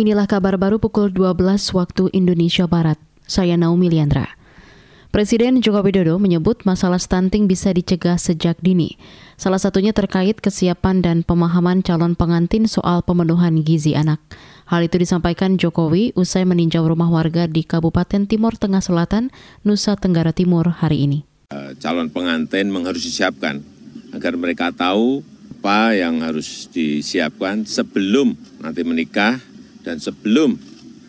Inilah 0.00 0.24
kabar 0.24 0.56
baru 0.56 0.80
pukul 0.80 1.12
12 1.12 1.76
waktu 1.76 2.08
Indonesia 2.16 2.64
Barat. 2.64 2.96
Saya 3.28 3.60
Naomi 3.60 3.92
Liandra. 3.92 4.32
Presiden 5.12 5.60
Joko 5.60 5.84
Widodo 5.84 6.16
menyebut 6.16 6.64
masalah 6.64 6.96
stunting 6.96 7.44
bisa 7.44 7.68
dicegah 7.76 8.16
sejak 8.16 8.56
dini. 8.64 8.96
Salah 9.36 9.60
satunya 9.60 9.92
terkait 9.92 10.40
kesiapan 10.40 11.04
dan 11.04 11.20
pemahaman 11.20 11.84
calon 11.84 12.16
pengantin 12.16 12.64
soal 12.64 13.04
pemenuhan 13.04 13.60
gizi 13.60 13.92
anak. 13.92 14.24
Hal 14.72 14.88
itu 14.88 14.96
disampaikan 14.96 15.60
Jokowi 15.60 16.16
usai 16.16 16.48
meninjau 16.48 16.80
rumah 16.88 17.12
warga 17.12 17.44
di 17.44 17.60
Kabupaten 17.60 18.24
Timur 18.24 18.56
Tengah 18.56 18.80
Selatan, 18.80 19.28
Nusa 19.68 20.00
Tenggara 20.00 20.32
Timur 20.32 20.80
hari 20.80 21.04
ini. 21.04 21.28
Eh, 21.52 21.76
calon 21.76 22.08
pengantin 22.08 22.72
harus 22.72 23.04
disiapkan 23.04 23.60
agar 24.16 24.32
mereka 24.40 24.72
tahu 24.72 25.20
apa 25.60 25.92
yang 25.92 26.24
harus 26.24 26.72
disiapkan 26.72 27.68
sebelum 27.68 28.32
nanti 28.64 28.80
menikah 28.80 29.49
dan 29.90 29.98
sebelum 29.98 30.54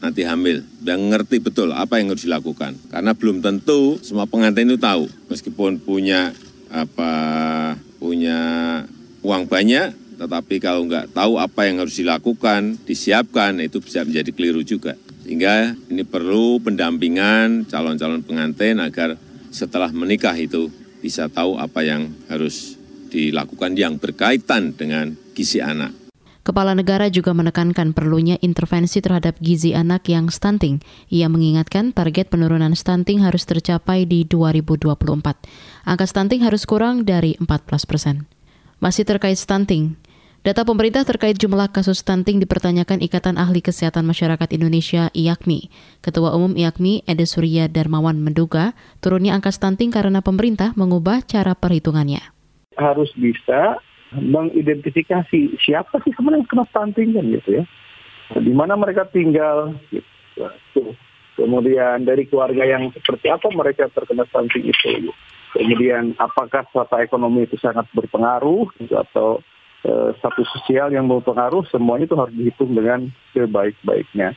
nanti 0.00 0.24
hamil, 0.24 0.64
dan 0.80 1.12
ngerti 1.12 1.44
betul 1.44 1.76
apa 1.76 2.00
yang 2.00 2.16
harus 2.16 2.24
dilakukan. 2.24 2.72
Karena 2.88 3.12
belum 3.12 3.44
tentu 3.44 4.00
semua 4.00 4.24
pengantin 4.24 4.72
itu 4.72 4.80
tahu, 4.80 5.04
meskipun 5.28 5.76
punya 5.84 6.32
apa 6.72 7.12
punya 8.00 8.40
uang 9.20 9.44
banyak, 9.44 10.16
tetapi 10.16 10.56
kalau 10.64 10.88
nggak 10.88 11.12
tahu 11.12 11.36
apa 11.36 11.68
yang 11.68 11.84
harus 11.84 12.00
dilakukan, 12.00 12.80
disiapkan, 12.88 13.60
itu 13.60 13.84
bisa 13.84 14.00
menjadi 14.00 14.32
keliru 14.32 14.64
juga. 14.64 14.96
Sehingga 15.28 15.76
ini 15.92 16.08
perlu 16.08 16.56
pendampingan 16.64 17.68
calon-calon 17.68 18.24
pengantin 18.24 18.80
agar 18.80 19.20
setelah 19.52 19.92
menikah 19.92 20.32
itu 20.32 20.72
bisa 21.04 21.28
tahu 21.28 21.60
apa 21.60 21.84
yang 21.84 22.08
harus 22.32 22.80
dilakukan 23.12 23.76
yang 23.76 24.00
berkaitan 24.00 24.72
dengan 24.72 25.12
gizi 25.36 25.60
anak. 25.60 25.99
Kepala 26.40 26.72
negara 26.72 27.12
juga 27.12 27.36
menekankan 27.36 27.92
perlunya 27.92 28.40
intervensi 28.40 29.04
terhadap 29.04 29.36
gizi 29.44 29.76
anak 29.76 30.08
yang 30.08 30.32
stunting. 30.32 30.80
Ia 31.12 31.28
mengingatkan 31.28 31.92
target 31.92 32.32
penurunan 32.32 32.72
stunting 32.72 33.20
harus 33.20 33.44
tercapai 33.44 34.08
di 34.08 34.24
2024. 34.24 34.88
Angka 35.84 36.06
stunting 36.08 36.40
harus 36.40 36.64
kurang 36.64 37.04
dari 37.04 37.36
14 37.36 37.84
persen. 37.84 38.24
Masih 38.80 39.04
terkait 39.04 39.36
stunting, 39.36 40.00
Data 40.40 40.64
pemerintah 40.64 41.04
terkait 41.04 41.36
jumlah 41.36 41.68
kasus 41.68 42.00
stunting 42.00 42.40
dipertanyakan 42.40 43.04
Ikatan 43.04 43.36
Ahli 43.36 43.60
Kesehatan 43.60 44.08
Masyarakat 44.08 44.48
Indonesia 44.56 45.12
IAKMI. 45.12 45.68
Ketua 46.00 46.32
Umum 46.32 46.56
IAKMI, 46.56 47.04
Ede 47.04 47.28
Surya 47.28 47.68
Darmawan 47.68 48.16
menduga 48.24 48.72
turunnya 49.04 49.36
angka 49.36 49.52
stunting 49.52 49.92
karena 49.92 50.24
pemerintah 50.24 50.72
mengubah 50.80 51.20
cara 51.28 51.52
perhitungannya. 51.52 52.24
Harus 52.80 53.12
bisa 53.20 53.84
mengidentifikasi 54.14 55.60
siapa 55.62 56.02
sih 56.02 56.10
sebenarnya 56.14 56.42
yang 56.42 56.50
kena 56.50 56.66
stunting 56.70 57.10
kan 57.14 57.24
gitu 57.30 57.50
ya. 57.62 57.64
Di 58.30 58.52
mana 58.54 58.74
mereka 58.78 59.06
tinggal 59.10 59.74
gitu. 59.90 60.94
Kemudian 61.38 62.04
dari 62.04 62.26
keluarga 62.26 62.66
yang 62.66 62.90
seperti 62.90 63.30
apa 63.30 63.48
mereka 63.54 63.86
terkena 63.90 64.26
stunting 64.28 64.70
itu. 64.70 65.10
Kemudian 65.54 66.14
apakah 66.18 66.62
strata 66.70 67.02
ekonomi 67.02 67.46
itu 67.46 67.58
sangat 67.58 67.86
berpengaruh 67.90 68.70
gitu, 68.78 68.94
atau 68.94 69.42
eh, 69.82 70.14
status 70.18 70.46
sosial 70.58 70.94
yang 70.94 71.10
berpengaruh 71.10 71.66
semuanya 71.70 72.06
itu 72.06 72.16
harus 72.18 72.34
dihitung 72.34 72.70
dengan 72.74 73.10
sebaik-baiknya. 73.34 74.34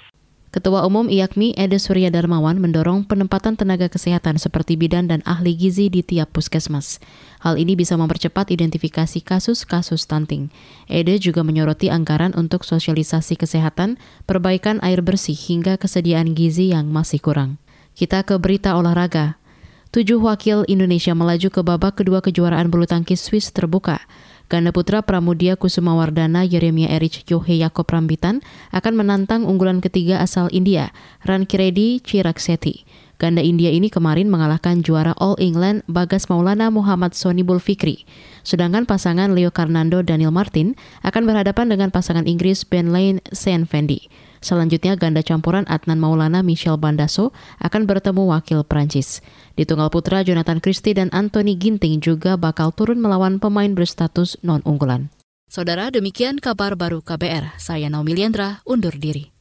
Ketua 0.53 0.85
Umum 0.85 1.09
IAKMI 1.09 1.57
Ede 1.57 1.81
Surya 1.81 2.13
Darmawan 2.13 2.61
mendorong 2.61 3.09
penempatan 3.09 3.57
tenaga 3.57 3.89
kesehatan 3.89 4.37
seperti 4.37 4.77
bidan 4.77 5.09
dan 5.09 5.25
ahli 5.25 5.57
gizi 5.57 5.89
di 5.89 6.05
tiap 6.05 6.29
puskesmas. 6.29 7.01
Hal 7.41 7.57
ini 7.57 7.73
bisa 7.73 7.97
mempercepat 7.97 8.53
identifikasi 8.53 9.17
kasus-kasus 9.25 10.05
stunting. 10.05 10.53
Ede 10.85 11.17
juga 11.17 11.41
menyoroti 11.41 11.89
anggaran 11.89 12.37
untuk 12.37 12.69
sosialisasi 12.69 13.33
kesehatan, 13.33 13.97
perbaikan 14.29 14.77
air 14.85 15.01
bersih 15.01 15.33
hingga 15.33 15.73
kesediaan 15.81 16.37
gizi 16.37 16.69
yang 16.69 16.85
masih 16.93 17.17
kurang. 17.17 17.57
Kita 17.97 18.21
ke 18.21 18.37
berita 18.37 18.77
olahraga. 18.77 19.41
Tujuh 19.89 20.21
wakil 20.21 20.69
Indonesia 20.69 21.17
melaju 21.17 21.49
ke 21.49 21.61
babak 21.65 21.97
kedua 21.97 22.21
kejuaraan 22.21 22.69
bulu 22.69 22.85
tangkis 22.85 23.25
Swiss 23.25 23.49
terbuka. 23.49 24.05
Ganda 24.51 24.75
putra 24.75 25.01
Pramudia 25.01 25.55
Kusuma 25.55 25.95
Wardana 25.95 26.43
Yeremia 26.43 26.91
Erich 26.91 27.23
Yohe 27.31 27.55
Yakob 27.57 27.87
Rambitan 27.87 28.43
akan 28.75 28.93
menantang 28.93 29.47
unggulan 29.47 29.79
ketiga 29.79 30.19
asal 30.19 30.51
India, 30.51 30.91
Rankiredi 31.23 32.03
Chirakseti. 32.03 32.83
Ganda 33.21 33.39
India 33.39 33.71
ini 33.71 33.87
kemarin 33.87 34.27
mengalahkan 34.27 34.83
juara 34.83 35.15
All 35.15 35.39
England 35.39 35.87
Bagas 35.87 36.27
Maulana 36.27 36.67
Muhammad 36.67 37.15
Sonibul 37.15 37.63
Fikri. 37.63 38.03
Sedangkan 38.43 38.83
pasangan 38.83 39.31
Leo 39.31 39.47
Karnando 39.47 40.03
Daniel 40.03 40.35
Martin 40.35 40.75
akan 41.07 41.23
berhadapan 41.23 41.71
dengan 41.71 41.87
pasangan 41.87 42.27
Inggris 42.27 42.67
Ben 42.67 42.91
Lane 42.91 43.23
Saint 43.31 43.63
Fendi. 43.63 44.11
Selanjutnya 44.43 44.99
ganda 44.99 45.23
campuran 45.23 45.63
Adnan 45.71 46.03
Maulana 46.03 46.43
Michel 46.43 46.75
Bandaso 46.75 47.31
akan 47.63 47.87
bertemu 47.87 48.27
wakil 48.27 48.67
Prancis. 48.67 49.23
Di 49.55 49.63
tunggal 49.63 49.87
putra 49.87 50.21
Jonathan 50.21 50.59
Christie 50.59 50.93
dan 50.93 51.07
Anthony 51.15 51.55
Ginting 51.55 52.03
juga 52.03 52.35
bakal 52.35 52.75
turun 52.75 52.99
melawan 52.99 53.39
pemain 53.39 53.71
berstatus 53.71 54.35
non-unggulan. 54.43 55.09
Saudara, 55.47 55.89
demikian 55.89 56.43
kabar 56.43 56.75
baru 56.75 56.99
KBR. 56.99 57.55
Saya 57.61 57.87
Naomi 57.87 58.17
Liandra, 58.17 58.59
undur 58.67 58.99
diri. 58.99 59.32